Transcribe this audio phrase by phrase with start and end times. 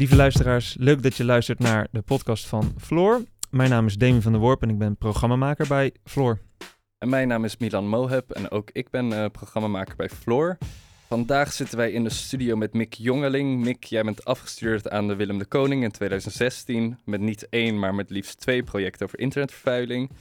[0.00, 3.22] Lieve luisteraars, leuk dat je luistert naar de podcast van Floor.
[3.50, 6.38] Mijn naam is Demi van der Worp en ik ben programmamaker bij Floor.
[6.98, 10.58] En mijn naam is Milan Moheb en ook ik ben uh, programmamaker bij Floor.
[11.06, 13.64] Vandaag zitten wij in de studio met Mick Jongeling.
[13.64, 17.94] Mick, jij bent afgestudeerd aan de Willem de Koning in 2016 met niet één, maar
[17.94, 20.10] met liefst twee projecten over internetvervuiling.
[20.10, 20.16] Uh,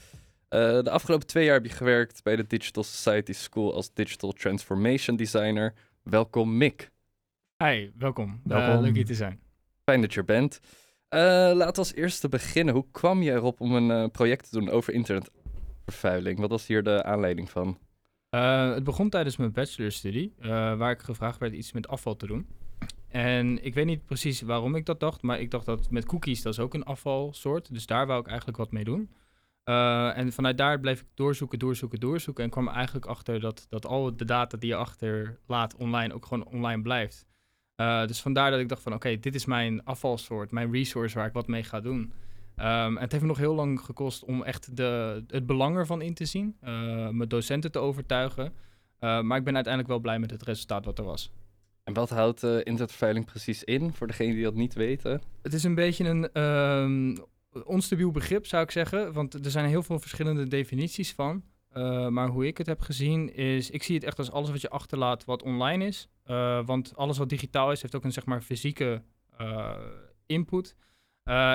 [0.59, 5.15] de afgelopen twee jaar heb je gewerkt bij de Digital Society School als Digital Transformation
[5.15, 5.73] Designer.
[6.03, 6.91] Welkom Mick.
[7.63, 8.41] Hi, welkom.
[8.43, 8.75] welkom.
[8.75, 9.47] Uh, leuk hier te zijn.
[9.89, 10.59] Fijn dat je er bent.
[11.09, 12.73] Uh, laten we als eerste beginnen.
[12.73, 16.39] Hoe kwam je erop om een uh, project te doen over internetvervuiling?
[16.39, 17.77] Wat was hier de aanleiding van?
[18.35, 20.33] Uh, het begon tijdens mijn bachelorstudie,
[20.77, 22.47] waar ik gevraagd werd iets met afval te doen.
[23.07, 26.41] En ik weet niet precies waarom ik dat dacht, maar ik dacht dat met cookies,
[26.41, 27.73] dat is ook een afvalsoort.
[27.73, 29.09] Dus daar wou ik eigenlijk wat mee doen.
[30.13, 32.43] en vanuit daar bleef ik doorzoeken, doorzoeken, doorzoeken.
[32.43, 36.45] En kwam eigenlijk achter dat, dat al de data die je achterlaat online ook gewoon
[36.45, 37.28] online blijft.
[37.79, 41.27] Uh, dus vandaar dat ik dacht van oké, dit is mijn afvalsoort, mijn resource waar
[41.27, 42.11] ik wat mee ga doen.
[42.57, 46.13] Um, het heeft me nog heel lang gekost om echt de, het belang ervan in
[46.13, 46.69] te zien, uh,
[47.09, 48.45] mijn docenten te overtuigen.
[48.45, 51.31] Uh, maar ik ben uiteindelijk wel blij met het resultaat wat er was.
[51.83, 55.21] En wat houdt internetvervuiling precies in, voor degenen die dat niet weten?
[55.41, 57.17] Het is een beetje een um,
[57.63, 59.13] onstabiel begrip, zou ik zeggen.
[59.13, 61.43] Want er zijn heel veel verschillende definities van.
[62.09, 64.69] Maar hoe ik het heb gezien is, ik zie het echt als alles wat je
[64.69, 66.07] achterlaat wat online is.
[66.29, 69.01] Uh, want alles wat digitaal is, heeft ook een zeg maar fysieke
[69.41, 69.75] uh,
[70.25, 70.75] input.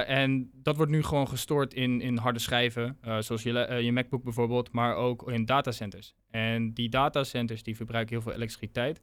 [0.07, 4.73] en dat wordt nu gewoon gestoord in, in harde schijven, zoals je, je MacBook bijvoorbeeld,
[4.73, 6.15] maar ook in datacenters.
[6.31, 9.01] En die datacenters die verbruiken heel veel elektriciteit.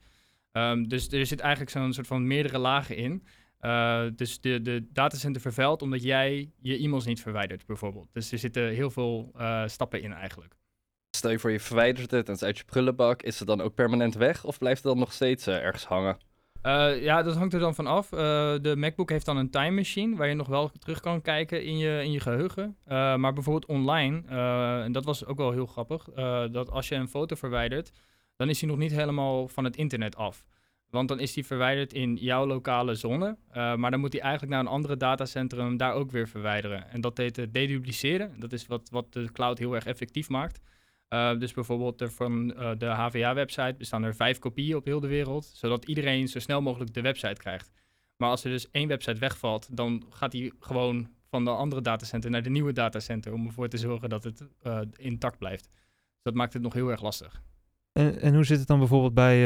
[0.52, 3.24] Um, dus er zit eigenlijk zo'n soort van meerdere lagen in.
[4.16, 8.10] dus de, de datacenter vervuilt omdat jij je e-mails niet verwijdert, bijvoorbeeld.
[8.14, 10.56] Dus er zitten heel veel stappen in eigenlijk.
[11.12, 13.22] Stel je voor je verwijdert het en uit je prullenbak.
[13.22, 16.18] Is het dan ook permanent weg of blijft het dan nog steeds uh, ergens hangen?
[16.64, 18.12] Uh, ja, dat hangt er dan van af.
[18.12, 18.20] Uh,
[18.62, 21.78] de MacBook heeft dan een time machine waar je nog wel terug kan kijken in
[21.78, 22.78] je, in je geheugen.
[22.86, 24.22] maar bijvoorbeeld online,
[24.84, 26.03] en dat was ook wel heel grappig,
[26.52, 27.91] dat als je een foto verwijdert,
[28.36, 30.46] dan is die nog niet helemaal van het internet af.
[30.90, 33.38] Want dan is die verwijderd in jouw lokale zone.
[33.53, 36.90] maar dan moet hij eigenlijk naar een andere datacentrum daar ook weer verwijderen.
[36.90, 38.34] En dat heet dedupliceren.
[38.40, 40.62] Dat is wat, wat de cloud heel erg effectief maakt.
[41.14, 45.08] Uh, dus bijvoorbeeld er van uh, de HVA-website bestaan er vijf kopieën op heel de
[45.08, 47.72] wereld, zodat iedereen zo snel mogelijk de website krijgt.
[48.18, 52.30] Maar als er dus één website wegvalt, dan gaat die gewoon van de andere datacenter
[52.30, 55.70] naar de nieuwe datacenter om ervoor te zorgen dat het uh, intact blijft.
[55.74, 57.42] Dus dat maakt het nog heel erg lastig.
[57.92, 59.38] En, en hoe zit het dan bijvoorbeeld bij,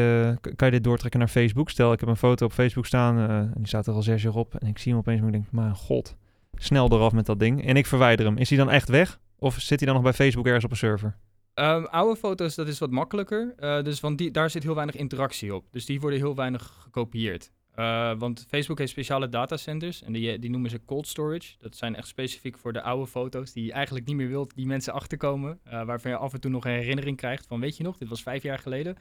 [0.56, 1.70] kan je dit doortrekken naar Facebook?
[1.70, 4.36] Stel, ik heb een foto op Facebook staan en die staat er al zes jaar
[4.36, 6.16] op en ik zie hem opeens en ik denk, maar god,
[6.54, 7.66] snel eraf met dat ding.
[7.66, 8.38] En ik verwijder hem.
[8.38, 9.20] Is hij dan echt weg?
[9.38, 11.18] Of zit hij dan nog bij Facebook ergens op een server?
[11.56, 13.54] Um, oude foto's, dat is wat makkelijker.
[13.60, 15.66] Uh, dus want die, daar zit heel weinig interactie op.
[15.72, 17.52] Dus die worden heel weinig gekopieerd.
[17.76, 21.56] Uh, want Facebook heeft speciale datacenters en die, die noemen ze cold storage.
[21.60, 24.66] Dat zijn echt specifiek voor de oude foto's die je eigenlijk niet meer wilt, die
[24.66, 25.60] mensen achterkomen.
[25.68, 28.10] Uh, waarvan je af en toe nog een herinnering krijgt van, weet je nog, dit
[28.10, 28.96] was vijf jaar geleden.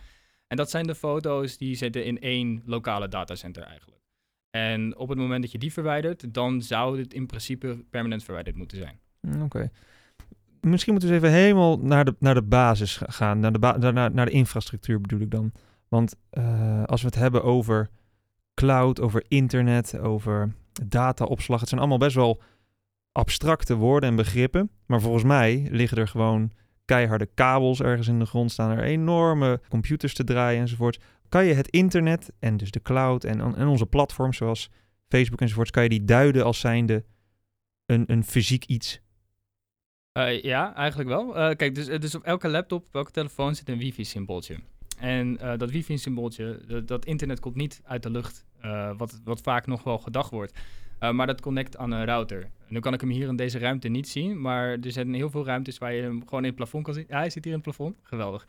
[0.46, 4.02] En dat zijn de foto's die zitten in één lokale datacenter eigenlijk.
[4.50, 8.56] En op het moment dat je die verwijdert, dan zou het in principe permanent verwijderd
[8.56, 9.00] moeten zijn.
[9.34, 9.44] Oké.
[9.44, 9.70] Okay
[10.64, 13.38] misschien moeten we eens even helemaal naar de, naar de basis gaan.
[13.38, 13.58] Naar de,
[13.92, 15.52] naar, naar de infrastructuur bedoel ik dan.
[15.88, 17.88] Want uh, als we het hebben over
[18.54, 20.54] cloud, over internet, over
[20.86, 21.60] dataopslag.
[21.60, 22.42] Het zijn allemaal best wel
[23.12, 24.70] abstracte woorden en begrippen.
[24.86, 26.50] Maar volgens mij liggen er gewoon
[26.84, 28.52] keiharde kabels ergens in de grond.
[28.52, 31.00] Staan er enorme computers te draaien enzovoort.
[31.28, 34.70] Kan je het internet en dus de cloud en, en onze platforms zoals
[35.08, 37.04] Facebook enzovoort, kan je die duiden als zijnde
[37.86, 39.00] een, een fysiek iets?
[40.18, 41.28] Uh, ja, eigenlijk wel.
[41.28, 44.56] Uh, kijk, dus, dus op elke laptop, op elke telefoon zit een wifi-symbooltje.
[44.98, 48.44] En uh, dat wifi-symbooltje, dat, dat, internet komt niet uit de lucht,
[48.96, 50.58] wat, wat vaak nog wel gedacht wordt.
[50.98, 52.50] maar dat connect aan een router.
[52.68, 55.44] Nu kan ik hem hier in deze ruimte niet zien, maar er zijn heel veel
[55.44, 57.04] ruimtes waar je hem gewoon in het plafond kan zien.
[57.08, 57.96] Ja, hij zit hier in het plafond.
[58.02, 58.46] Geweldig.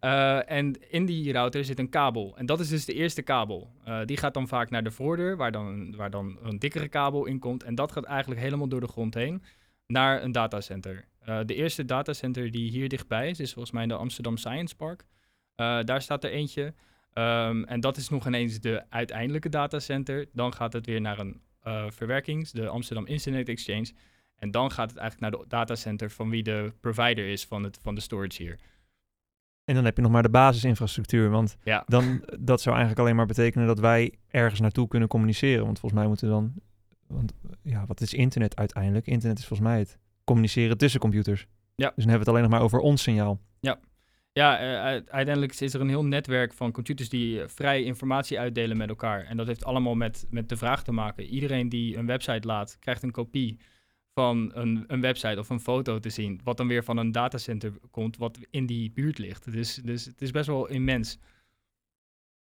[0.58, 2.34] en in die router zit een kabel.
[2.36, 3.70] En dat is dus de eerste kabel.
[4.04, 7.38] die gaat dan vaak naar de voordeur, waar dan, waar dan een dikkere kabel in
[7.38, 7.62] komt.
[7.62, 9.42] En dat gaat eigenlijk helemaal door de grond heen
[9.92, 11.04] naar een datacenter.
[11.28, 15.04] Uh, de eerste datacenter die hier dichtbij is, is volgens mij de Amsterdam Science Park.
[15.56, 16.74] Uh, daar staat er eentje.
[17.14, 20.26] Um, en dat is nog ineens de uiteindelijke datacenter.
[20.32, 23.92] Dan gaat het weer naar een uh, verwerkings, de Amsterdam Internet Exchange.
[24.36, 27.78] En dan gaat het eigenlijk naar de datacenter van wie de provider is van, het,
[27.82, 28.58] van de storage hier.
[29.64, 31.30] En dan heb je nog maar de basisinfrastructuur.
[31.30, 31.82] Want ja.
[31.86, 35.64] dan, dat zou eigenlijk alleen maar betekenen dat wij ergens naartoe kunnen communiceren.
[35.64, 36.54] Want volgens mij moeten we dan
[37.08, 37.32] want
[37.62, 39.06] ja, wat is internet uiteindelijk?
[39.06, 41.46] Internet is volgens mij het communiceren tussen computers.
[41.74, 41.86] Ja.
[41.94, 43.40] Dus dan hebben we het alleen nog maar over ons signaal.
[43.60, 43.78] Ja.
[44.32, 48.76] Ja, uh, uiteindelijk is er een heel netwerk van computers die uh, vrij informatie uitdelen
[48.76, 49.24] met elkaar.
[49.24, 51.24] En dat heeft allemaal met, met de vraag te maken.
[51.24, 53.58] Iedereen die een website laat, krijgt een kopie
[54.14, 56.40] van een, een website of een foto te zien.
[56.44, 59.52] Wat dan weer van een datacenter komt, wat in die buurt ligt.
[59.52, 61.18] Dus, dus het is best wel immens.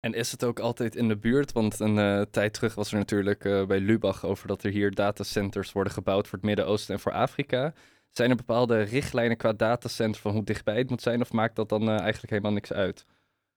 [0.04, 1.52] En is het ook altijd in de buurt?
[1.52, 4.94] Want een uh, tijd terug was er natuurlijk uh, bij Lubach over dat er hier
[4.94, 7.72] datacenters worden gebouwd voor het Midden-Oosten en voor Afrika.
[8.10, 11.20] Zijn er bepaalde richtlijnen qua datacenter van hoe dichtbij het moet zijn?
[11.20, 13.06] Of maakt dat dan uh, eigenlijk helemaal niks uit?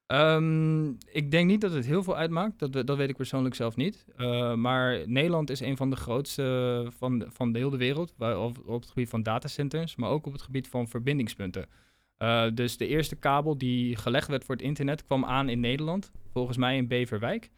[0.08, 2.60] Um, ik denk niet dat het heel veel uitmaakt.
[2.60, 4.06] Dat, dat weet ik persoonlijk zelf niet.
[4.56, 8.14] maar Nederland is een van de grootste van, van de hele wereld.
[8.66, 11.66] Op het gebied van datacenters, maar ook op het gebied van verbindingspunten.
[12.20, 16.12] Uh, dus de eerste kabel die gelegd werd voor het internet kwam aan in Nederland,
[16.34, 17.50] volgens mij in Beverwijk.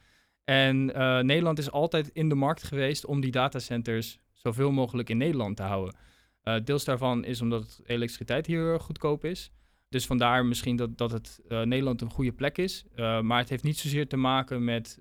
[0.43, 5.17] En uh, Nederland is altijd in de markt geweest om die datacenters zoveel mogelijk in
[5.17, 5.95] Nederland te houden.
[6.43, 9.51] Uh, deels daarvan is omdat elektriciteit hier goedkoop is.
[9.89, 12.85] Dus vandaar misschien dat, dat het Nederland een goede plek is.
[12.95, 14.99] maar het heeft niet zozeer te maken met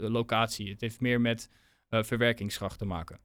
[0.00, 0.70] locatie.
[0.70, 1.50] Het heeft meer met
[1.88, 3.20] verwerkingskracht te maken.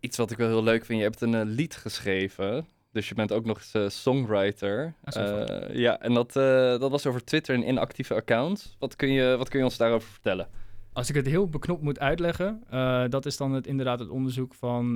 [0.00, 2.66] Iets wat ik wel heel leuk vind, je hebt een lied geschreven.
[2.92, 4.94] Dus je bent ook nog eens uh, songwriter.
[5.16, 6.42] Uh, ja, en dat, uh,
[6.78, 8.76] dat was over Twitter en inactieve accounts.
[8.78, 10.48] Wat kun, je, wat kun je ons daarover vertellen?
[10.92, 12.62] Als ik het heel beknopt moet uitleggen,
[13.10, 14.94] dat is dan het, inderdaad het onderzoek van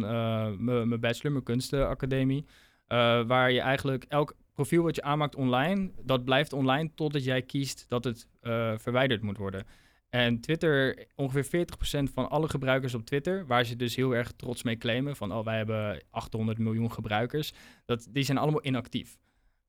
[0.64, 2.46] mijn bachelor, mijn kunstenacademie.
[3.26, 7.86] waar je eigenlijk elk profiel wat je aanmaakt online, dat blijft online totdat jij kiest
[7.88, 8.28] dat het
[8.80, 9.66] verwijderd moet worden.
[10.14, 14.62] En Twitter, ongeveer 40% van alle gebruikers op Twitter, waar ze dus heel erg trots
[14.62, 17.52] mee claimen van, oh, wij hebben 800 miljoen gebruikers,
[17.84, 19.18] dat, die zijn allemaal inactief.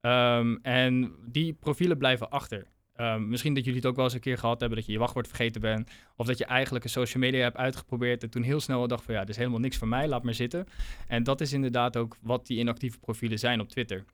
[0.01, 2.68] Um, en die profielen blijven achter.
[2.95, 5.00] Um, misschien dat jullie het ook wel eens een keer gehad hebben dat je je
[5.00, 5.92] wachtwoord vergeten bent.
[6.15, 9.13] Of dat je eigenlijk een social media hebt uitgeprobeerd en toen heel snel dacht van
[9.13, 10.68] ja, dit is helemaal niks voor mij, laat maar zitten.
[11.07, 14.06] En dat is inderdaad ook wat die inactieve profielen zijn op Twitter.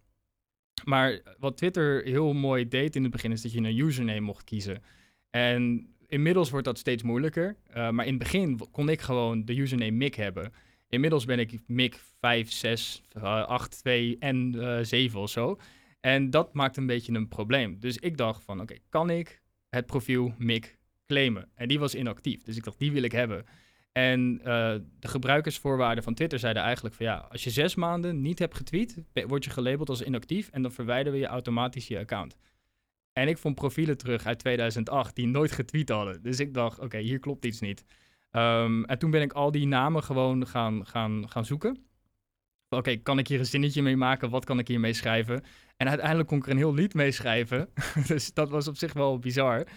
[0.84, 4.44] Maar wat Twitter heel mooi deed in het begin is dat je een username mocht
[4.44, 4.84] kiezen.
[5.30, 7.56] En inmiddels wordt dat steeds moeilijker.
[7.70, 10.54] Uh, maar in het begin kon ik gewoon de username Mick hebben.
[10.90, 15.58] Inmiddels ben ik Mick 5, 6, uh, 8, 2 en uh, 7 of zo.
[16.00, 17.80] En dat maakt een beetje een probleem.
[17.80, 21.50] Dus ik dacht van, oké, kan ik het profiel Mick claimen?
[21.56, 23.46] En die was inactief, dus ik dacht, die wil ik hebben.
[23.92, 24.44] En uh,
[25.00, 28.98] de gebruikersvoorwaarden van Twitter zeiden eigenlijk van, ja, als je zes maanden niet hebt getweet,
[29.28, 32.38] word je gelabeld als inactief en dan verwijderen we je automatisch je account.
[33.14, 36.22] En ik vond profielen terug uit 2008 die nooit getweet hadden.
[36.22, 37.86] Dus ik dacht, oké, hier klopt iets niet.
[38.32, 41.86] Um, en toen ben ik al die namen gewoon gaan, gaan, gaan zoeken.
[42.70, 44.30] Oké, kan ik hier een zinnetje mee maken?
[44.30, 45.44] Wat kan ik hiermee schrijven?
[45.78, 47.70] En uiteindelijk kon ik er een heel lied mee schrijven.
[48.08, 49.68] dus dat was op zich wel bizar.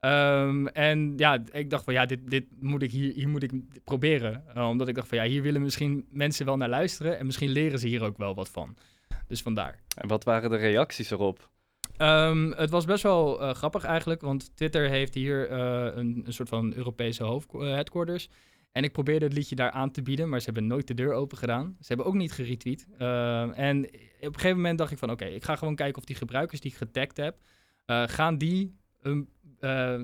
[0.00, 3.52] Um, en ja, ik dacht van ja, dit, dit moet ik hier, hier moet ik
[3.84, 4.44] proberen.
[4.56, 7.18] Uh, omdat ik dacht van ja, hier willen misschien mensen wel naar luisteren.
[7.18, 8.76] En misschien leren ze hier ook wel wat van.
[9.26, 9.78] Dus vandaar.
[9.96, 11.50] En wat waren de reacties erop?
[12.02, 16.32] Um, het was best wel uh, grappig eigenlijk, want Twitter heeft hier uh, een, een,
[16.32, 18.28] soort van Europese hoofd, uh, headquarters.
[18.72, 21.12] En ik probeerde het liedje daar aan te bieden, maar ze hebben nooit de deur
[21.12, 21.76] open gedaan.
[21.80, 22.86] Ze hebben ook niet geretweet.
[22.98, 26.04] Ehm, en op een gegeven moment dacht ik van, oké, ik ga gewoon kijken of
[26.04, 27.36] die gebruikers die ik getagd heb,
[28.06, 29.28] gaan die hun,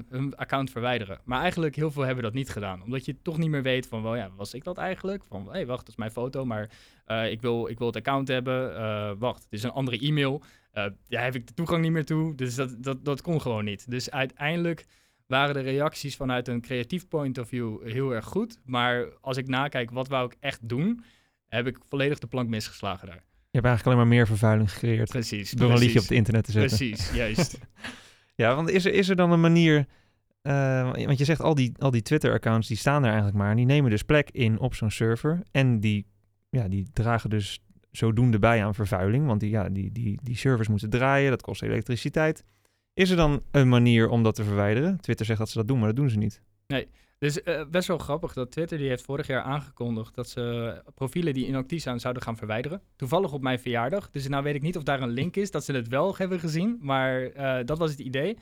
[0.09, 1.21] hun, account verwijderen.
[1.25, 4.03] Maar eigenlijk heel veel hebben dat niet gedaan, omdat je toch niet meer weet van,
[4.03, 5.25] wel ja, was ik dat eigenlijk?
[5.25, 6.71] Van, hé, hey, wacht, dat is mijn foto, maar
[7.31, 9.19] ik, wil, ik wil het account hebben.
[9.19, 10.43] wacht, het is een andere e-mail.
[10.73, 12.35] Daar heb ik de toegang niet meer toe.
[12.35, 13.91] Dus dat, dat, dat kon gewoon niet.
[13.91, 14.87] Dus uiteindelijk
[15.27, 18.59] waren de reacties vanuit een creatief point of view heel erg goed.
[18.65, 21.05] Maar als ik nakijk wat wou ik echt doen,
[21.47, 23.25] heb ik volledig de plank misgeslagen daar.
[23.51, 25.09] Je hebt eigenlijk alleen maar meer vervuiling gecreëerd.
[25.09, 25.51] Precies.
[25.51, 25.75] Door precies.
[25.75, 26.77] een liedje op het internet te zetten.
[26.77, 27.59] Precies, juist.
[28.37, 29.87] ja, want is er, is er dan een manier...
[30.43, 33.57] Uh, want je zegt al die, al die Twitter-accounts, die staan er eigenlijk maar.
[33.57, 35.43] Die nemen dus plek in op zo'n server.
[35.51, 36.07] En die,
[36.49, 39.27] ja, die dragen dus zodoende bij aan vervuiling.
[39.27, 42.45] Want die, ja, die, die, die servers moeten draaien, dat kost elektriciteit.
[42.95, 45.01] Is er dan een manier om dat te verwijderen?
[45.01, 46.43] Twitter zegt dat ze dat doen, maar dat doen ze niet.
[46.67, 50.83] Nee, dus uh, best wel grappig dat Twitter die heeft vorig jaar aangekondigd dat ze
[50.95, 52.83] profielen die inactief zijn zouden gaan verwijderen.
[52.97, 54.11] Toevallig op mijn verjaardag.
[54.11, 56.41] Dus nou weet ik niet of daar een link is dat ze het wel hebben
[56.41, 58.37] gezien, maar uh, dat was het idee.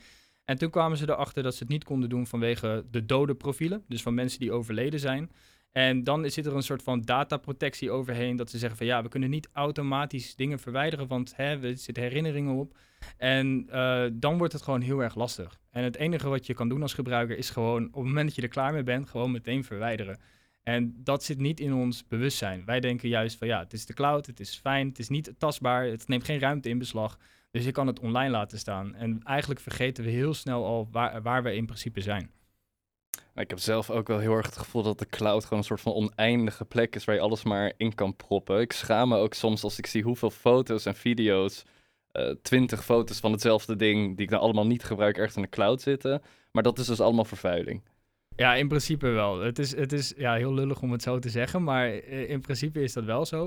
[0.45, 3.83] En toen kwamen ze erachter dat ze het niet konden doen vanwege de dode profielen,
[3.87, 5.31] dus van mensen die overleden zijn.
[5.77, 8.35] En dan zit er een soort van dataprotectie overheen.
[8.35, 12.03] Dat ze zeggen van ja, we kunnen niet automatisch dingen verwijderen, want hè, er zitten
[12.03, 12.77] herinneringen op.
[13.17, 15.59] En uh, dan wordt het gewoon heel erg lastig.
[15.71, 18.35] En het enige wat je kan doen als gebruiker is gewoon op het moment dat
[18.35, 20.19] je er klaar mee bent, gewoon meteen verwijderen.
[20.63, 22.65] En dat zit niet in ons bewustzijn.
[22.65, 25.33] Wij denken juist van ja, het is de cloud, het is fijn, het is niet
[25.37, 27.19] tastbaar, het neemt geen ruimte in beslag.
[27.51, 28.95] Dus je kan het online laten staan.
[28.95, 32.31] En eigenlijk vergeten we heel snel al waar, waar we in principe zijn.
[33.35, 35.81] Ik heb zelf ook wel heel erg het gevoel dat de cloud gewoon een soort
[35.81, 38.59] van oneindige plek is waar je alles maar in kan proppen.
[38.59, 41.65] Ik schaam me ook soms als ik zie hoeveel foto's en video's
[42.41, 45.81] twintig foto's van hetzelfde ding, die ik dan allemaal niet gebruik, ergens in de cloud
[45.81, 46.21] zitten.
[46.51, 47.83] Maar dat is dus allemaal vervuiling.
[48.35, 49.41] Ja, in principe wel.
[49.41, 52.41] Het is, het is ja, heel lullig om het zo te zeggen, maar eh, in
[52.41, 53.43] principe is dat wel zo.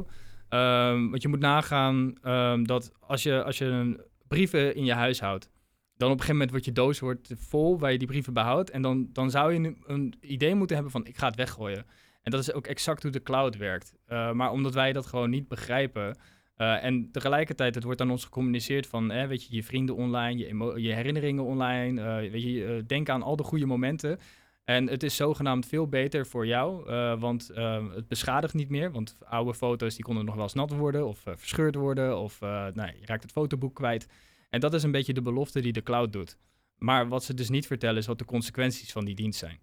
[0.51, 4.93] Um, want je moet nagaan um, dat als je, als je een brieven in je
[4.93, 5.51] huis houdt,
[5.99, 8.71] dan op een gegeven moment wordt je doos wordt vol waar je die brieven behoudt.
[8.71, 11.87] En dan, dan zou je een idee moeten hebben van ik ga het weggooien.
[12.23, 13.95] En dat is ook exact hoe de cloud werkt.
[14.09, 16.19] Uh, maar omdat wij dat gewoon niet begrijpen.
[16.57, 20.39] Uh, en tegelijkertijd, het wordt aan ons gecommuniceerd van, eh, weet je, je vrienden online,
[20.39, 22.01] je, je herinneringen online.
[22.01, 24.19] Uh, weet je, denk aan al de goede momenten.
[24.65, 26.85] En het is zogenaamd veel beter voor jou,
[27.19, 27.51] want
[27.95, 28.93] het beschadigt niet meer.
[28.93, 32.87] Want oude foto's die konden nog wel eens nat worden of verscheurd worden of nou,
[33.01, 34.09] je raakt het fotoboek kwijt.
[34.49, 36.37] En dat is een beetje de belofte die de cloud doet.
[36.77, 39.59] Maar wat ze dus niet vertellen is wat de consequenties van die dienst zijn.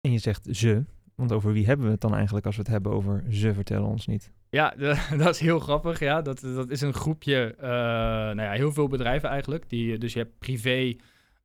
[0.00, 2.70] En je zegt ze, want over wie hebben we het dan eigenlijk als we het
[2.70, 4.32] hebben over ze vertellen ons niet?
[4.50, 4.74] Ja,
[5.18, 6.00] dat is heel grappig.
[6.00, 6.22] Ja.
[6.22, 7.54] Dat, dat is een groepje,
[8.34, 9.68] nou ja, heel veel bedrijven eigenlijk.
[9.68, 10.96] Die, dus je hebt privé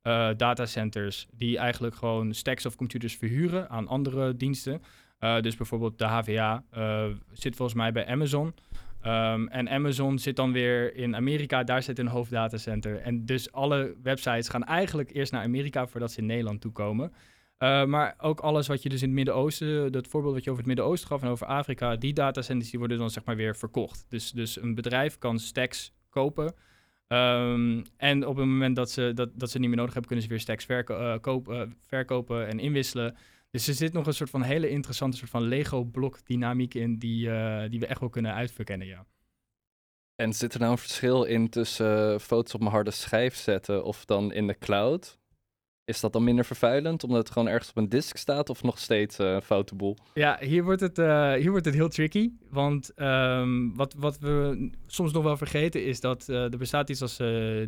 [0.02, 4.82] uh, datacenters die eigenlijk gewoon stacks of computers verhuren aan andere diensten.
[5.20, 8.54] Uh, dus bijvoorbeeld de HVA uh, eh, zit volgens mij bij Amazon.
[9.06, 13.00] Um, en Amazon zit dan weer in Amerika, daar zit een hoofddatacenter.
[13.00, 17.12] En dus alle websites gaan eigenlijk eerst naar Amerika voordat ze in Nederland toekomen.
[17.58, 20.62] Uh, maar ook alles wat je dus in het Midden-Oosten, dat voorbeeld wat je over
[20.62, 24.06] het Midden-Oosten gaf en over Afrika, die datacenters die worden dan zeg maar weer verkocht.
[24.08, 26.54] Dus, dus een bedrijf kan stacks kopen
[27.12, 30.24] Um, en op het moment dat ze, dat, dat ze niet meer nodig hebben, kunnen
[30.24, 30.66] ze weer stacks
[31.20, 33.16] koop, uh, verkopen en inwisselen.
[33.52, 37.26] Dus er zit nog een soort van hele interessante soort van Lego-blok dynamiek in die,
[37.26, 39.06] uh, die we echt wel kunnen uitverkennen, ja.
[40.14, 44.04] En zit er nou een verschil in tussen foto's op mijn harde schijf zetten of
[44.04, 45.18] dan in de cloud?
[45.84, 48.78] Is dat dan minder vervuilend omdat het gewoon ergens op een disk staat of nog
[48.78, 49.96] steeds uh, een foute boel?
[50.14, 52.30] Ja, hier wordt het, uh, hier wordt het heel tricky.
[52.50, 57.02] Want um, wat, wat we soms nog wel vergeten is dat uh, er bestaat iets
[57.02, 57.16] als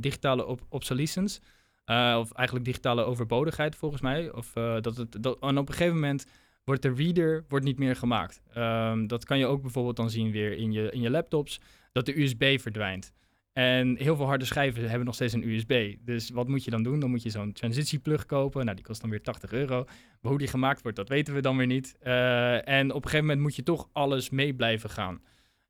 [0.01, 1.41] digitale op obsolescence.
[1.87, 4.33] Of eigenlijk digitale overbodigheid volgens mij.
[4.33, 6.27] Of, dat het, dat, en op een gegeven moment
[6.65, 8.43] wordt de reader wordt niet meer gemaakt.
[8.57, 11.61] Um, dat kan je ook bijvoorbeeld dan zien weer in je, in je laptops.
[11.93, 13.13] Dat de USB verdwijnt.
[13.53, 15.95] En heel veel harde schijven hebben nog steeds een USB.
[16.01, 17.01] Dus wat moet je dan doen?
[17.01, 18.65] Dan moet je zo'n transitieplug kopen.
[18.65, 19.85] Nou, die kost dan weer 80 euro.
[20.21, 21.97] Maar hoe die gemaakt wordt, dat weten we dan weer niet.
[22.03, 25.23] Uh, en op een gegeven moment moet je toch alles mee blijven gaan.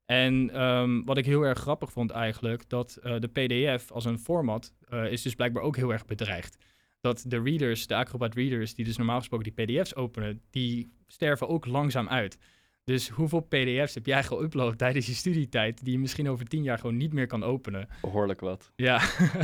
[0.05, 4.75] En um, wat ik heel erg grappig vond eigenlijk, dat de PDF als een format
[4.95, 6.57] uh, is dus blijkbaar ook heel erg bedreigd.
[7.01, 11.49] Dat de readers, de Acrobat readers, die dus normaal gesproken die PDF's openen, die sterven
[11.49, 12.39] ook langzaam uit.
[12.85, 16.79] Dus hoeveel PDF's heb jij geüpload tijdens je studietijd die je misschien over tien jaar
[16.79, 17.89] gewoon niet meer kan openen?
[18.01, 18.73] Behoorlijk wat.
[18.77, 19.01] Ja,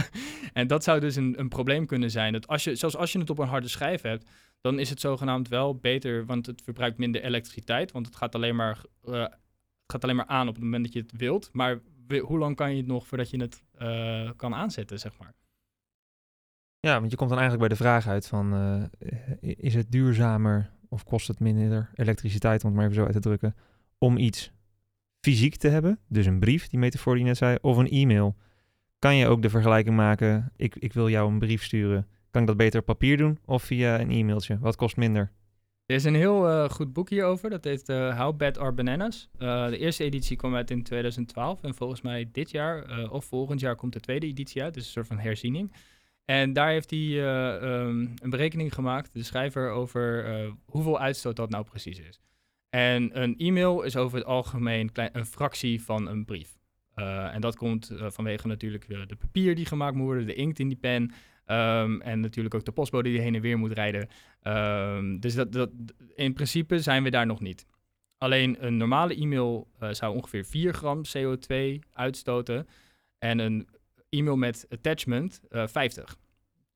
[0.52, 2.32] en dat zou dus een, een probleem kunnen zijn.
[2.32, 4.30] Dat als je, zelfs als je het op een harde schijf hebt,
[4.60, 7.92] dan is het zogenaamd wel beter, want het verbruikt minder elektriciteit.
[7.92, 9.32] Want het gaat alleen maar, uh, het
[9.86, 11.48] gaat alleen maar aan op het moment dat je het wilt.
[11.52, 11.80] Maar
[12.20, 15.34] hoe lang kan je het nog voordat je het uh, kan aanzetten, zeg maar?
[16.80, 18.82] Ja, want je komt dan eigenlijk bij de vraag uit van, uh,
[19.40, 23.20] is het duurzamer of kost het minder elektriciteit, om het maar even zo uit te
[23.20, 23.56] drukken,
[23.98, 24.52] om iets
[25.20, 28.36] fysiek te hebben, dus een brief, die metafoor die je net zei, of een e-mail,
[28.98, 32.46] kan je ook de vergelijking maken, ik, ik wil jou een brief sturen, kan ik
[32.46, 34.58] dat beter op papier doen of via een e-mailtje?
[34.58, 35.32] Wat kost minder?
[35.86, 39.28] Er is een heel uh, goed boek hierover, dat heet uh, How Bad Are Bananas?
[39.38, 43.76] De eerste editie kwam uit in 2012 en volgens mij dit jaar of volgend jaar
[43.76, 45.72] komt de tweede editie uit, dus een soort van herziening.
[46.30, 51.36] En daar heeft hij uh, um, een berekening gemaakt, de schrijver, over uh, hoeveel uitstoot
[51.36, 52.20] dat nou precies is.
[52.68, 56.58] En een e-mail is over het algemeen een fractie van een brief.
[56.96, 60.68] Uh, en dat komt vanwege natuurlijk de papier die gemaakt moet worden, de inkt in
[60.68, 61.02] die pen.
[61.02, 64.08] Um, en natuurlijk ook de postbode die heen en weer moet rijden.
[64.42, 65.70] Um, dus dat, dat,
[66.14, 67.66] in principe zijn we daar nog niet.
[68.18, 71.56] Alleen een normale e-mail zou ongeveer 4 gram CO2
[71.92, 72.66] uitstoten.
[73.18, 73.68] En een
[74.10, 76.18] e-mail met attachment uh, 50.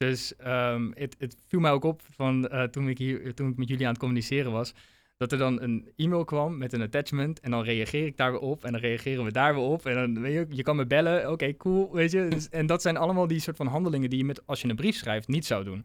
[0.07, 3.69] Dus um, het, viel mij ook op van uh, toen, ik hier, toen ik met
[3.69, 4.75] jullie aan het communiceren was,
[5.17, 8.41] dat er dan een e-mail kwam met een attachment en dan reageer ik daar weer
[8.41, 10.87] op en dan reageren we daar weer op en dan weet je, je kan me
[10.87, 12.29] bellen, oké, cool, weet je.
[12.29, 14.77] Dus, en dat zijn allemaal die soort van handelingen die je met, als je een
[14.77, 15.85] brief schrijft niet zou doen.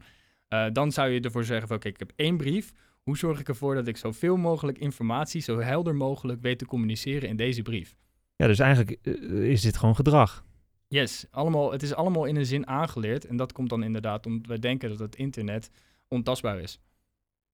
[0.50, 2.74] Uh, dan zou je ervoor zeggen oké, ik heb één brief,
[3.04, 7.30] hoe zorg ik ervoor dat ik zoveel mogelijk informatie, zo helder mogelijk weet te communiceren
[7.30, 7.96] in deze brief?
[8.36, 10.44] Ja, dus eigenlijk uh, is dit gewoon gedrag.
[10.92, 13.26] Yes, allemaal, het is allemaal in een zin aangeleerd.
[13.26, 15.70] En dat komt dan inderdaad omdat we denken dat het internet
[16.08, 16.80] ontastbaar is.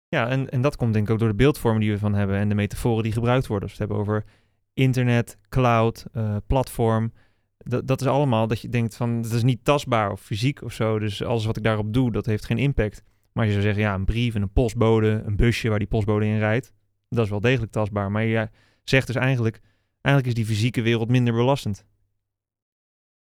[0.07, 2.37] Ja, en, en dat komt denk ik ook door de beeldvormen die we van hebben
[2.37, 3.69] en de metaforen die gebruikt worden.
[3.69, 4.25] Als we het hebben over
[4.73, 7.13] internet, cloud, uh, platform.
[7.57, 10.73] Dat, dat is allemaal dat je denkt van, dat is niet tastbaar of fysiek of
[10.73, 10.99] zo.
[10.99, 13.03] Dus alles wat ik daarop doe, dat heeft geen impact.
[13.31, 16.25] Maar je zou zeggen, ja, een brief en een postbode, een busje waar die postbode
[16.25, 16.71] in rijdt,
[17.09, 18.11] dat is wel degelijk tastbaar.
[18.11, 18.49] Maar je
[18.83, 19.59] zegt dus eigenlijk,
[20.01, 21.85] eigenlijk is die fysieke wereld minder belastend.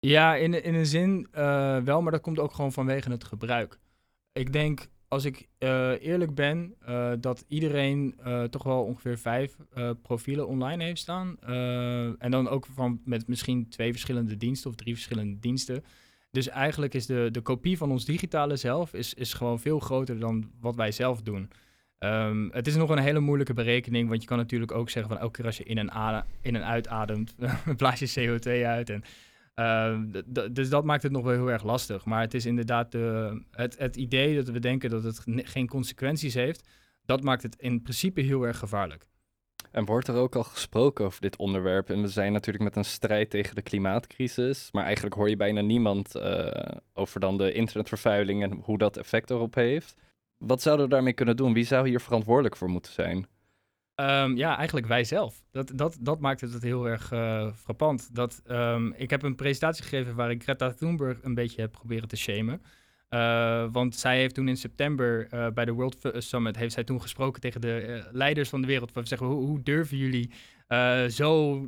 [0.07, 3.79] Ja, in, in een zin uh, wel, maar dat komt ook gewoon vanwege het gebruik.
[4.33, 8.15] Ik denk, als ik uh, eerlijk ben, uh, dat iedereen
[8.51, 9.57] toch wel ongeveer vijf
[10.03, 11.41] profielen online heeft staan.
[12.19, 15.85] en dan ook van met misschien twee verschillende diensten of drie verschillende diensten.
[16.31, 20.19] Dus eigenlijk is de, de kopie van ons digitale zelf is, is gewoon veel groter
[20.19, 21.51] dan wat wij zelf doen.
[21.99, 25.21] Um, het is nog een hele moeilijke berekening, want je kan natuurlijk ook zeggen van
[25.21, 27.35] elke keer als je in en, in en uitademt,
[27.77, 28.91] blaas je CO2 uit.
[28.91, 29.05] En,
[29.55, 29.99] uh,
[30.51, 32.05] dus dat maakt het nog wel heel erg lastig.
[32.05, 36.35] Maar het is inderdaad de, het, het idee dat we denken dat het geen consequenties
[36.35, 36.69] heeft,
[37.05, 39.07] dat maakt het in principe heel erg gevaarlijk.
[39.71, 41.91] En wordt er ook al gesproken over dit onderwerp?
[41.91, 45.61] En we zijn natuurlijk met een strijd tegen de klimaatcrisis, maar eigenlijk hoor je bijna
[45.61, 46.51] niemand uh,
[46.95, 49.97] over dan de internetvervuiling en hoe dat effect erop heeft.
[50.39, 51.53] Wat zouden we daarmee kunnen doen?
[51.53, 53.27] Wie zou hier verantwoordelijk voor moeten zijn?
[53.97, 55.43] Um, ja, eigenlijk wij zelf.
[55.51, 58.15] Dat, dat, dat maakt het heel erg uh, frappant.
[58.15, 62.09] Dat, um, ik heb een presentatie gegeven waar ik Greta Thunberg een beetje heb proberen
[62.09, 62.63] te shamen.
[63.11, 67.01] Uh, want zij heeft toen in september uh, bij de World Summit heeft zij toen
[67.01, 68.93] gesproken tegen de leiders van de wereld.
[68.93, 70.31] We zeggen, hoe, durven jullie
[71.09, 71.61] zo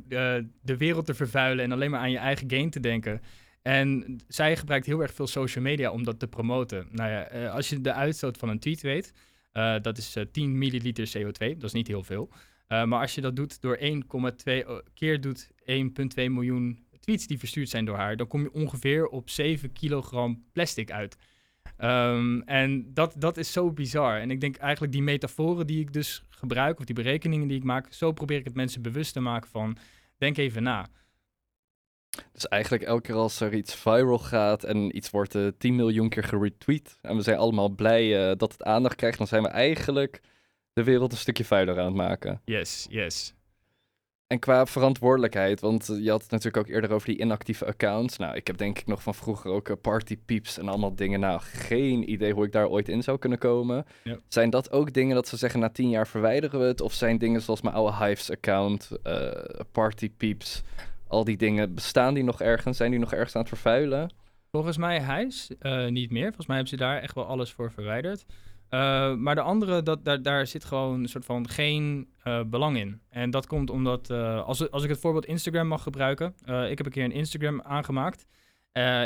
[0.61, 3.21] de wereld te vervuilen en alleen maar aan je eigen gain te denken?
[3.61, 6.87] En zij gebruikt heel erg veel social media om dat te promoten.
[6.91, 9.13] Nou ja, als je de uitstoot van een tweet weet,
[9.57, 12.29] uh, dat is uh, 10 milliliter CO2, dat is niet heel veel.
[12.67, 13.83] maar als je dat doet door 1,2
[14.93, 15.55] keer doet 1,2
[16.15, 20.91] miljoen tweets die verstuurd zijn door haar, dan kom je ongeveer op 7 kilogram plastic
[20.91, 21.17] uit.
[21.79, 24.19] Um, en dat, dat is zo bizar.
[24.19, 27.63] En ik denk eigenlijk die metaforen die ik dus gebruik, of die berekeningen die ik
[27.63, 29.77] maak, zo probeer ik het mensen bewust te maken van,
[30.17, 30.87] denk even na.
[32.33, 35.75] Dus eigenlijk elke keer als er iets viral gaat en iets wordt uh, eh, 10
[35.75, 39.43] miljoen keer geretweet en we zijn allemaal blij uh, dat het aandacht krijgt, dan zijn
[39.43, 40.21] we eigenlijk
[40.73, 42.41] de wereld een stukje vuiler aan het maken.
[42.45, 43.33] Yes, yes.
[44.27, 48.17] En qua verantwoordelijkheid, want je had het natuurlijk ook eerder over die inactieve accounts.
[48.17, 51.19] Nou, ik heb denk ik nog van vroeger ook uh, party peeps en allemaal dingen.
[51.19, 53.85] Nou, geen idee hoe ik daar ooit in zou kunnen komen.
[54.27, 56.81] Zijn dat ook dingen dat ze zeggen na tien jaar verwijderen we het?
[56.81, 58.89] Of zijn dingen zoals mijn oude Hives account,
[59.71, 60.63] party peeps,
[61.15, 62.77] al die dingen, bestaan die nog ergens?
[62.77, 64.13] Zijn die nog ergens aan het vervuilen?
[64.51, 66.25] Volgens mij Hijs uh, niet meer.
[66.25, 68.25] Volgens mij hebben ze daar echt wel alles voor verwijderd.
[68.69, 72.77] Uh, maar de andere, dat, daar, daar zit gewoon een soort van geen uh, belang
[72.77, 73.01] in.
[73.09, 76.33] En dat komt omdat, als, als ik het voorbeeld Instagram mag gebruiken.
[76.45, 78.25] ik heb een keer een Instagram aangemaakt.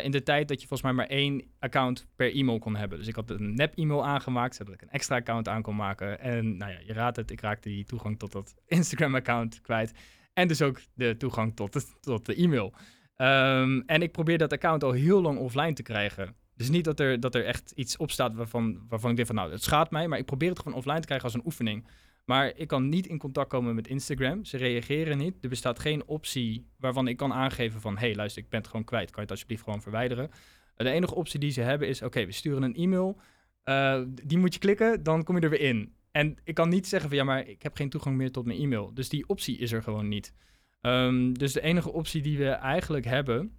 [0.03, 2.97] in de tijd dat je volgens mij maar één account per e-mail kon hebben.
[2.97, 6.19] Dus ik had een nep-e-mail aangemaakt, zodat ik een extra account aan kon maken.
[6.19, 9.93] En nou ja, je raadt het, ik raakte die toegang tot dat Instagram-account kwijt.
[10.33, 12.73] En dus ook de toegang tot de, tot de e-mail.
[13.17, 16.35] Um, en ik probeer dat account al heel lang offline te krijgen.
[16.55, 19.35] Dus niet dat er, dat er echt iets op staat waarvan, waarvan ik denk van
[19.35, 20.07] nou, het schaadt mij.
[20.07, 21.87] Maar ik probeer het gewoon offline te krijgen als een oefening.
[22.25, 24.45] Maar ik kan niet in contact komen met Instagram.
[24.45, 25.35] Ze reageren niet.
[25.41, 27.93] Er bestaat geen optie waarvan ik kan aangeven van...
[27.93, 29.05] hé, hey, luister, ik ben het gewoon kwijt.
[29.05, 30.29] Kan je het alsjeblieft gewoon verwijderen?
[30.75, 32.01] De enige optie die ze hebben is...
[32.01, 33.19] oké, we sturen een e-mail.
[33.65, 35.93] Uh, die moet je klikken, dan kom je er weer in.
[36.11, 38.59] En ik kan niet zeggen van ja, maar ik heb geen toegang meer tot mijn
[38.59, 38.93] e-mail.
[38.93, 40.33] Dus die optie is er gewoon niet.
[40.81, 43.57] Um, dus de enige optie die we eigenlijk hebben,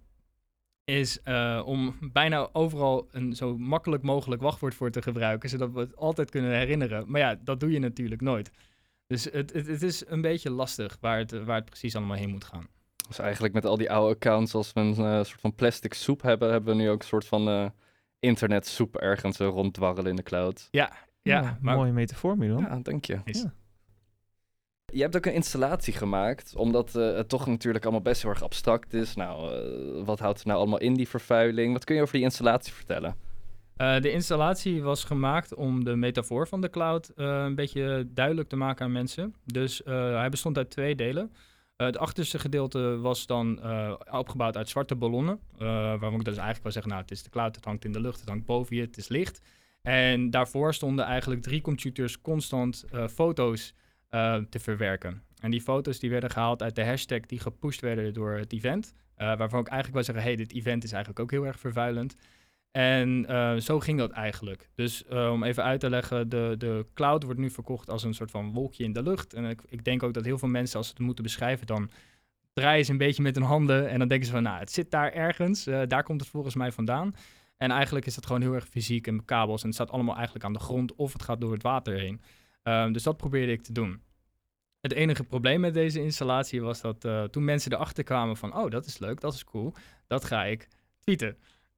[0.83, 5.79] is uh, om bijna overal een zo makkelijk mogelijk wachtwoord voor te gebruiken, zodat we
[5.79, 7.03] het altijd kunnen herinneren.
[7.07, 8.51] Maar ja, dat doe je natuurlijk nooit.
[9.07, 12.29] Dus het, het, het is een beetje lastig waar het, waar het precies allemaal heen
[12.29, 12.67] moet gaan.
[13.07, 16.21] Dus eigenlijk met al die oude accounts, als we een uh, soort van plastic soep
[16.21, 17.69] hebben, hebben we nu ook een soort van uh,
[18.19, 20.67] internetsoep ergens ronddwarrelen in de cloud.
[20.71, 21.75] Ja, ja, maar...
[21.75, 22.61] mooie metafoor, Milan.
[22.61, 23.19] Ja, dank je.
[23.25, 23.53] Ja.
[24.93, 28.43] Je hebt ook een installatie gemaakt, omdat uh, het toch natuurlijk allemaal best heel erg
[28.43, 29.15] abstract is.
[29.15, 31.73] Nou, uh, wat houdt er nou allemaal in die vervuiling?
[31.73, 33.15] Wat kun je over die installatie vertellen?
[33.77, 38.55] Uh, de installatie was gemaakt om de metafoor van de cloud een beetje duidelijk te
[38.55, 39.35] maken aan mensen.
[39.45, 41.31] Dus hij bestond uit twee delen.
[41.75, 43.59] het achterste gedeelte was dan
[44.11, 45.39] opgebouwd uit zwarte ballonnen.
[45.57, 48.01] waarvan ik dus eigenlijk wel zeggen, nou, het is de cloud, het hangt in de
[48.01, 49.41] lucht, het hangt boven je, het is licht.
[49.81, 53.73] En daarvoor stonden eigenlijk drie computers constant uh, foto's
[54.09, 55.23] uh, te verwerken.
[55.39, 58.93] En die foto's die werden gehaald uit de hashtag die gepusht werden door het event.
[59.17, 62.15] Uh, waarvan ik eigenlijk wel zeggen, hey, dit event is eigenlijk ook heel erg vervuilend.
[62.71, 63.25] En
[63.61, 64.69] zo ging dat eigenlijk.
[64.75, 68.31] Dus om even uit te leggen, de, de cloud wordt nu verkocht als een soort
[68.31, 69.33] van wolkje in de lucht.
[69.33, 71.91] En ik, ik denk ook dat heel veel mensen, als ze het moeten beschrijven, dan
[72.53, 73.89] draaien ze een beetje met hun handen.
[73.89, 75.63] En dan denken ze van, nou, het zit daar ergens.
[75.63, 77.13] daar komt het volgens mij vandaan.
[77.61, 79.61] En eigenlijk is dat gewoon heel erg fysiek en kabels.
[79.61, 82.21] En het staat allemaal eigenlijk aan de grond of het gaat door het water heen.
[82.63, 84.01] Um, dus dat probeerde ik te doen.
[84.79, 88.57] Het enige probleem met deze installatie was dat uh, toen mensen erachter kwamen van...
[88.57, 89.73] oh, dat is leuk, dat is cool,
[90.07, 90.67] dat ga ik
[90.99, 91.37] tweeten.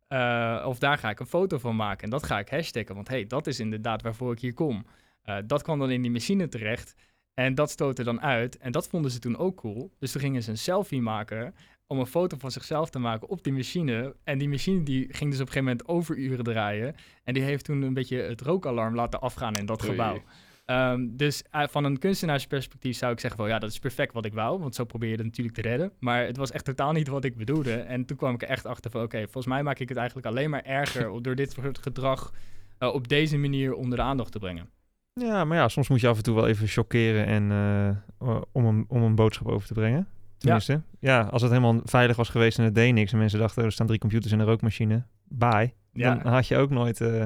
[0.10, 2.96] Uh, of daar ga ik een foto van maken en dat ga ik hashtaggen.
[2.96, 4.86] Want hey, dat is inderdaad waarvoor ik hier kom.
[5.26, 6.96] Uh, dat kwam dan in die machine terecht.
[7.34, 8.58] En dat stootte dan uit.
[8.58, 9.92] En dat vonden ze toen ook cool.
[10.00, 11.56] Dus toen gingen ze een selfie maken
[11.88, 14.16] om een foto van zichzelf te maken op die machine.
[14.24, 16.96] En die machine die ging dus op een gegeven moment overuren draaien.
[17.24, 19.92] En die heeft toen een beetje het rookalarm laten afgaan in dat Oei.
[19.92, 20.24] gebouw.
[20.66, 24.26] Ehm, dus eh, van een kunstenaarsperspectief zou ik zeggen van ja, dat is perfect wat
[24.26, 25.92] ik wou, want zo probeer je het natuurlijk te redden.
[26.00, 27.74] Maar het was echt totaal niet wat ik bedoelde.
[27.74, 30.28] En toen kwam ik er echt achter van oké, volgens mij maak ik het eigenlijk
[30.28, 32.34] alleen maar erger door dit soort gedrag
[32.78, 34.70] eh, op deze manier onder de aandacht te brengen.
[35.14, 38.66] Ja, maar ja, soms moet je af en toe wel even chockeren en, eh, om,
[38.66, 40.08] een, om een boodschap over te brengen.
[40.44, 41.22] Tenminste, ja.
[41.22, 43.88] als het helemaal veilig was geweest en het deed niks en mensen dachten er staan
[43.88, 45.74] drie computers en een rookmachine, bye.
[45.94, 46.16] Ja.
[46.16, 47.24] Dan had je ook nooit eh,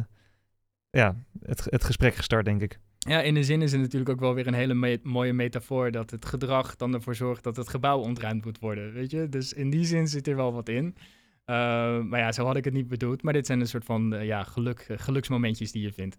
[0.89, 2.79] ja, het, het gesprek gestart, denk ik.
[2.97, 5.91] Ja, in de zin is het natuurlijk ook wel weer een hele me- mooie metafoor
[5.91, 9.29] dat het gedrag dan ervoor zorgt dat het gebouw ontruimd moet worden, weet je?
[9.29, 10.85] Dus in die zin zit er wel wat in.
[10.85, 11.55] Uh,
[12.01, 13.23] maar ja, zo had ik het niet bedoeld.
[13.23, 16.17] Maar dit zijn een soort van uh, ja, geluk, geluksmomentjes die je vindt.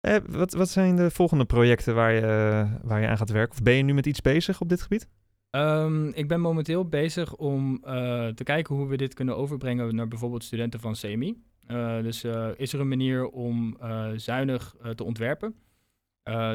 [0.00, 3.56] Eh, wat, wat zijn de volgende projecten waar je, waar je aan gaat werken?
[3.56, 5.08] Of ben je nu met iets bezig op dit gebied?
[5.50, 10.08] Um, ik ben momenteel bezig om uh, te kijken hoe we dit kunnen overbrengen naar
[10.08, 11.42] bijvoorbeeld studenten van CMI.
[11.68, 13.76] Uh, dus uh, is er een manier om
[14.16, 15.54] zuinig te ontwerpen?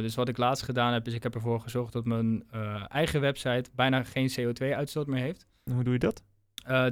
[0.02, 2.44] dus wat ik laatst gedaan heb, is ik heb ervoor gezorgd dat mijn
[2.88, 5.48] eigen website bijna geen CO2-uitstoot meer heeft.
[5.72, 6.24] Hoe doe je dat?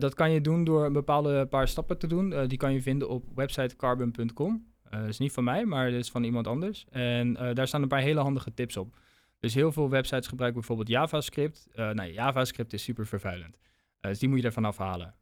[0.02, 2.48] Dat kan je doen door een bepaalde paar stappen te doen.
[2.48, 4.66] Die kan je vinden op website carbon.com.
[4.94, 6.86] Uh, dat is niet van mij, maar dat is van iemand anders.
[6.90, 8.96] En daar staan een paar hele handige tips op.
[9.42, 11.68] Dus heel veel websites gebruiken bijvoorbeeld JavaScript.
[11.74, 13.58] nou, JavaScript is super vervuilend.
[14.00, 15.16] dus die moet je ervan afhalen.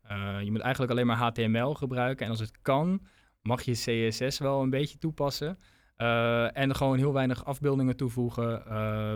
[0.44, 2.26] je moet eigenlijk alleen maar HTML gebruiken.
[2.26, 3.02] En als het kan,
[3.42, 5.58] mag je CSS wel een beetje toepassen.
[6.54, 8.64] en gewoon heel weinig afbeeldingen toevoegen.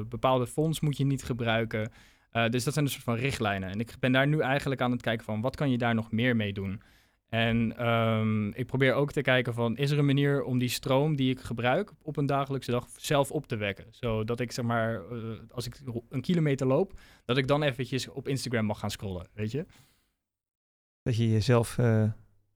[0.09, 1.91] bepaalde fonts moet je niet gebruiken.
[2.33, 3.69] Uh, dus dat zijn een soort van richtlijnen.
[3.69, 6.11] En ik ben daar nu eigenlijk aan het kijken van wat kan je daar nog
[6.11, 6.81] meer mee doen.
[7.33, 11.15] En um, ik probeer ook te kijken van is er een manier om die stroom
[11.15, 13.85] die ik gebruik op een dagelijkse dag zelf op te wekken.
[13.89, 18.27] Zodat ik zeg maar, uh, als ik een kilometer loop, dat ik dan eventjes op
[18.27, 19.65] Instagram mag gaan scrollen, weet je.
[21.01, 22.11] Dat je jezelf uh,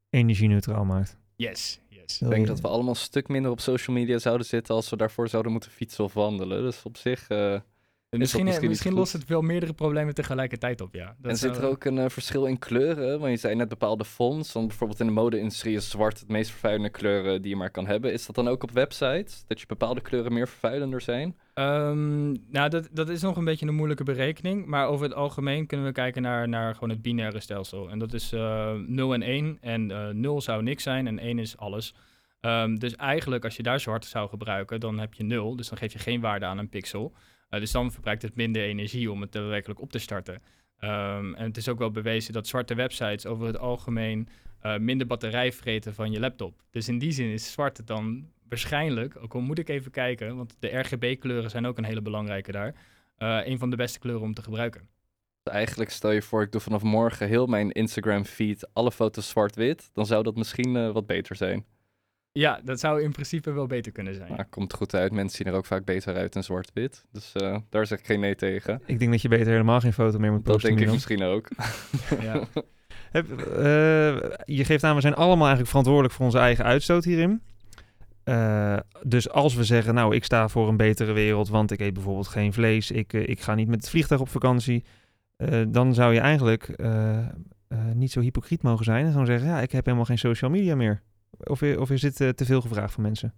[0.09, 1.17] energie-neutraal maakt.
[1.35, 2.21] Yes, yes.
[2.21, 4.97] Ik denk dat we allemaal een stuk minder op social media zouden zitten als we
[4.97, 6.63] daarvoor zouden moeten fietsen of wandelen.
[6.63, 7.29] Dus op zich...
[7.29, 7.59] Uh...
[8.09, 11.15] Misschien, misschien, misschien lost het wel meerdere problemen tegelijkertijd op, ja.
[11.17, 13.19] Dat en zit er ook een uh, verschil in kleuren?
[13.19, 14.53] Want je zei net bepaalde fonts.
[14.53, 17.87] Want bijvoorbeeld in de mode-industrie is zwart het meest vervuilende kleuren die je maar kan
[17.87, 18.13] hebben.
[18.13, 19.43] Is dat dan ook op websites?
[19.47, 21.37] Dat je bepaalde kleuren meer vervuilender zijn?
[21.53, 24.65] Um, nou, dat, dat is nog een beetje een moeilijke berekening.
[24.65, 27.89] Maar over het algemeen kunnen we kijken naar, naar gewoon het binaire stelsel.
[27.89, 29.57] En dat is uh, 0 en 1.
[29.61, 31.93] En uh, 0 zou niks zijn en 1 is alles.
[32.41, 35.55] Um, dus eigenlijk, als je daar zwart zou gebruiken, dan heb je 0.
[35.55, 37.13] Dus dan geef je geen waarde aan een pixel.
[37.49, 40.33] Uh, dus dan verbruikt het minder energie om het daadwerkelijk op te starten.
[40.79, 44.27] Um, en het is ook wel bewezen dat zwarte websites over het algemeen
[44.63, 46.63] uh, minder batterij vreten van je laptop.
[46.71, 50.55] Dus in die zin is zwart dan waarschijnlijk, ook al moet ik even kijken, want
[50.59, 52.75] de RGB-kleuren zijn ook een hele belangrijke daar,
[53.17, 54.87] uh, een van de beste kleuren om te gebruiken.
[55.43, 59.89] Eigenlijk stel je voor, ik doe vanaf morgen heel mijn Instagram-feed, alle foto's zwart-wit.
[59.93, 61.65] Dan zou dat misschien wat beter zijn.
[62.37, 64.33] Ja, dat zou in principe wel beter kunnen zijn.
[64.35, 65.11] Maar komt goed uit.
[65.11, 67.05] Mensen zien er ook vaak beter uit in zwart-wit.
[67.11, 68.81] Dus uh, daar zeg ik geen nee tegen.
[68.85, 70.69] Ik denk dat je beter helemaal geen foto meer moet posten.
[70.69, 70.93] Dat denk ik dan.
[70.93, 71.49] misschien ook.
[72.27, 72.47] ja.
[73.11, 73.55] Heb, uh,
[74.45, 77.41] je geeft aan, we zijn allemaal eigenlijk verantwoordelijk voor onze eigen uitstoot hierin.
[78.25, 81.93] Uh, dus als we zeggen, nou, ik sta voor een betere wereld, want ik eet
[81.93, 84.83] bijvoorbeeld geen vlees, ik, uh, ik ga niet met het vliegtuig op vakantie,
[85.37, 86.75] uh, dan zou je eigenlijk
[87.93, 90.75] niet zo hypocriet mogen zijn en gewoon zeggen, ja, ik heb helemaal geen social media
[90.75, 91.01] meer.
[91.37, 93.33] Of, of is dit uh, te veel gevraagd van mensen?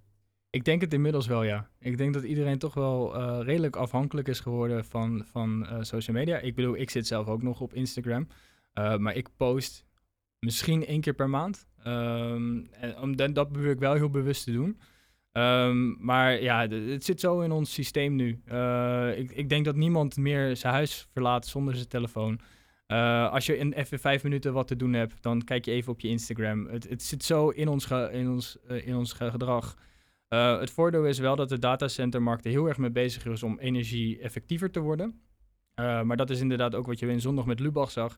[0.49, 1.69] Ik denk het inmiddels wel, ja.
[1.79, 6.37] Ik denk dat iedereen toch wel uh, redelijk afhankelijk is geworden van, van social media.
[6.37, 8.27] Ik bedoel, ik zit zelf ook nog op Instagram.
[8.73, 9.85] Maar ik post
[10.39, 11.67] misschien één keer per maand.
[11.87, 14.79] Um, en om, dat probeer ik wel heel bewust te doen.
[15.31, 18.29] Um, maar ja, het zit zo in ons systeem nu.
[19.15, 22.39] ik, ik denk dat niemand meer zijn huis verlaat zonder zijn telefoon.
[22.91, 25.91] Uh, als je in even vijf minuten wat te doen hebt, dan kijk je even
[25.91, 26.67] op je Instagram.
[26.67, 29.75] Het, het zit zo in ons, in ons, uh, in ons gedrag.
[30.29, 33.59] Uh, het voordeel is wel dat de datacentermarkt er heel erg mee bezig is om
[33.59, 35.21] energie effectiever te worden.
[35.75, 38.17] maar dat is inderdaad ook wat je in zondag met Lubach zag.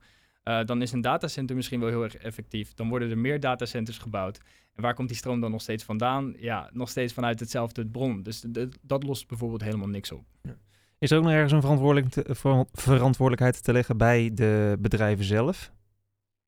[0.65, 2.73] dan is een datacenter misschien wel heel erg effectief.
[2.73, 4.39] Dan worden er meer datacenters gebouwd.
[4.75, 6.33] En waar komt die stroom dan nog steeds vandaan?
[6.37, 8.23] Ja, nog steeds vanuit hetzelfde bron.
[8.23, 8.45] Dus
[8.81, 10.25] dat lost bijvoorbeeld helemaal niks op.
[10.41, 10.57] Ja.
[11.01, 15.25] Is er ook nog ergens een verantwoordelijk te, ver, verantwoordelijkheid te leggen bij de bedrijven
[15.25, 15.71] zelf?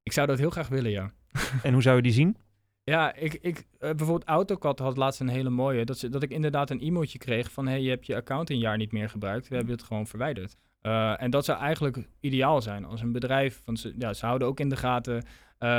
[0.04, 1.12] Ik zou dat heel graag willen, ja.
[1.64, 2.38] en hoe zou je die zien?
[2.84, 5.86] Ja, ik, ik, uh, bijvoorbeeld AutoCAD had laatst een hele mooie.
[5.86, 7.68] Dat, ze, dat ik inderdaad een e-mailtje kreeg van...
[7.68, 9.48] hey, je hebt je account een jaar niet meer gebruikt.
[9.48, 10.56] We hebben het gewoon verwijderd.
[10.82, 13.62] Uh, en dat zou eigenlijk ideaal zijn als een bedrijf.
[13.66, 15.70] Want ze, ja, ze houden ook in de gaten uh,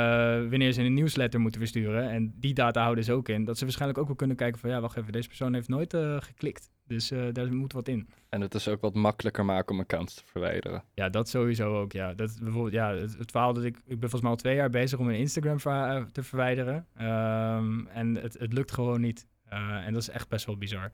[0.49, 2.09] wanneer ze een nieuwsletter moeten versturen.
[2.09, 3.45] En die data houden ze ook in.
[3.45, 5.93] Dat ze waarschijnlijk ook wel kunnen kijken van ja, wacht even, deze persoon heeft nooit
[5.93, 6.69] uh, geklikt.
[6.87, 8.09] Dus daar moet wat in.
[8.29, 10.83] En het is ook wat makkelijker maken om accounts te verwijderen.
[10.93, 11.91] Ja, dat sowieso ook.
[11.91, 14.55] Ja, dat, bijvoorbeeld, ja het, het verhaal dat ik, ik ben volgens mij al twee
[14.55, 16.87] jaar bezig om een Instagram ver, te verwijderen.
[17.01, 19.27] Um, en het, het lukt gewoon niet.
[19.49, 20.91] en dat is echt best wel bizar.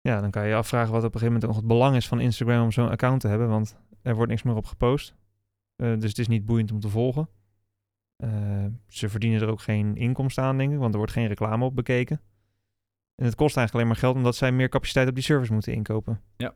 [0.00, 2.08] Ja, dan kan je je afvragen wat op een gegeven moment nog het belang is
[2.08, 5.14] van Instagram om zo'n account te hebben, want er wordt niks meer op gepost.
[5.76, 7.28] Uh, dus het is niet boeiend om te volgen.
[8.24, 11.64] Uh, ze verdienen er ook geen inkomsten aan, denk ik, want er wordt geen reclame
[11.64, 12.20] op bekeken.
[13.22, 15.72] En het kost eigenlijk alleen maar geld omdat zij meer capaciteit op die service moeten
[15.72, 16.20] inkopen.
[16.36, 16.54] Ja.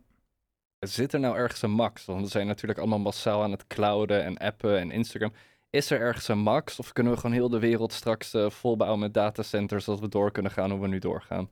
[0.78, 2.04] Zit er nou ergens een max?
[2.04, 5.32] Want we zijn natuurlijk allemaal massaal aan het clouden en appen en Instagram.
[5.70, 6.78] Is er ergens een max?
[6.78, 10.30] Of kunnen we gewoon heel de wereld straks uh, volbouwen met datacenters, zodat we door
[10.30, 11.50] kunnen gaan hoe we nu doorgaan?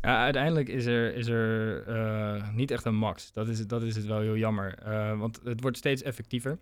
[0.00, 3.32] Ja, uiteindelijk is er, is er uh, niet echt een max.
[3.32, 4.78] Dat is, dat is het wel heel jammer.
[4.86, 6.58] Uh, want het wordt steeds effectiever.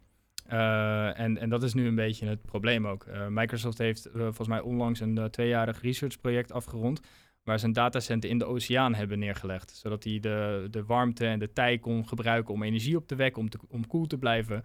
[0.52, 3.06] Uh, en, en dat is nu een beetje het probleem ook.
[3.28, 7.00] Microsoft heeft volgens mij onlangs een tweejarig researchproject afgerond.
[7.42, 9.70] Waar ze een datacenter in de oceaan hebben neergelegd.
[9.70, 13.42] Zodat die de, de warmte en de tij kon gebruiken om energie op te wekken,
[13.42, 14.64] om, om koel te blijven.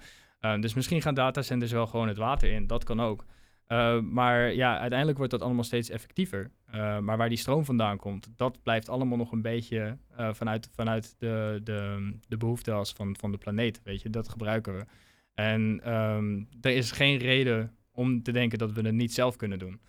[0.60, 2.68] dus misschien gaan datacenters wel gewoon het water in.
[2.68, 3.26] Dat kan ook.
[3.68, 6.52] Uh, maar ja, uiteindelijk wordt dat allemaal steeds effectiever.
[6.76, 9.98] Uh, maar waar die stroom vandaan komt, dat blijft allemaal nog een beetje
[10.32, 12.56] vanuit, vanuit de, de, de
[12.96, 13.82] van, van de planeet.
[13.84, 14.86] Weet je, dat gebruiken we.
[15.34, 19.60] En um, er is geen reden om te denken dat we het niet zelf kunnen
[19.60, 19.82] doen.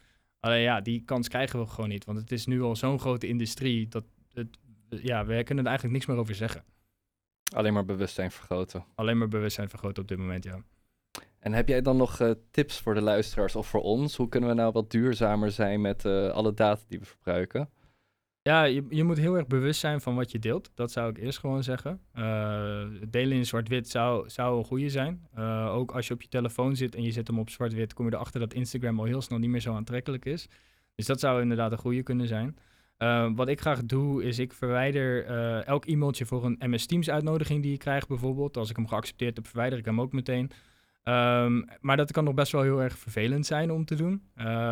[0.46, 2.04] Alleen ja, die kans krijgen we gewoon niet.
[2.04, 5.92] Want het is nu al zo'n grote industrie dat het, ja, we kunnen er eigenlijk
[5.98, 6.64] niks meer over zeggen.
[7.54, 8.84] Alleen maar bewustzijn vergroten.
[8.94, 10.62] Alleen maar bewustzijn vergroten op dit moment, ja.
[11.38, 14.16] En heb jij dan nog uh, tips voor de luisteraars of voor ons?
[14.16, 17.70] Hoe kunnen we nou wat duurzamer zijn met uh, alle data die we verbruiken?
[18.46, 20.70] Ja, je, je, moet heel erg bewust zijn van wat je deelt.
[20.74, 22.00] Dat zou ik eerst gewoon zeggen.
[22.18, 25.28] Uh, delen in zwart-wit zou, zou een goede zijn.
[25.68, 28.14] ook als je op je telefoon zit en je zet hem op zwart-wit, kom je
[28.14, 30.48] erachter dat Instagram al heel snel niet meer zo aantrekkelijk is.
[30.94, 32.56] Dus dat zou inderdaad een goede kunnen zijn.
[33.34, 35.24] wat ik graag doe, is ik verwijder
[35.64, 38.56] elk e-mailtje voor een MS Teams uitnodiging die je krijgt bijvoorbeeld.
[38.56, 40.50] Als ik hem geaccepteerd heb, verwijder ik hem ook meteen.
[41.04, 44.22] Um, maar dat kan nog best wel heel erg vervelend zijn om te doen.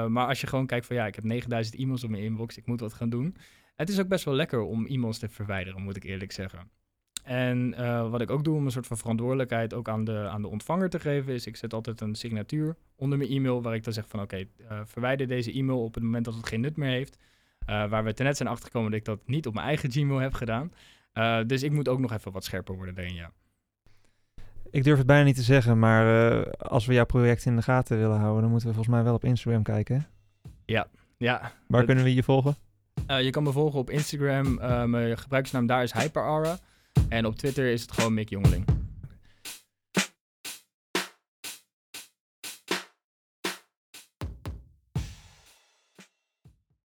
[0.08, 2.66] Maar als je gewoon kijkt van ja, ik heb 9000 e-mails op mijn inbox, ik
[2.66, 3.36] moet wat gaan doen.
[3.74, 6.70] Het is ook best wel lekker om e-mails te verwijderen, moet ik eerlijk zeggen.
[7.24, 10.42] En uh, wat ik ook doe om een soort van verantwoordelijkheid ook aan de, aan
[10.42, 13.84] de ontvanger te geven, is ik zet altijd een signatuur onder mijn e-mail waar ik
[13.84, 16.46] dan zeg van oké, okay, uh, eh, verwijder deze e-mail op het moment dat het
[16.46, 17.18] geen nut meer heeft.
[17.66, 20.34] waar we ten net zijn achtergekomen dat ik dat niet op mijn eigen Gmail heb
[20.34, 20.72] gedaan.
[21.46, 23.32] dus ik moet ook nog even wat scherper worden daarin, ja.
[24.70, 27.98] Ik durf het bijna niet te zeggen, maar als we jouw project in de gaten
[27.98, 30.06] willen houden, dan moeten we volgens mij wel op Instagram kijken.
[30.64, 31.40] Ja, ja.
[31.40, 31.84] Waar dat...
[31.84, 32.56] kunnen we je volgen?
[33.06, 34.58] Uh, je kan me volgen op Instagram.
[34.58, 36.58] Uh, mijn gebruikersnaam daar is HyperAura.
[37.08, 38.83] En op Twitter is het gewoon Mick Jongeling.